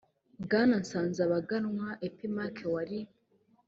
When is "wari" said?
2.73-2.99